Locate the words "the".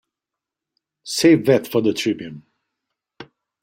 1.83-1.93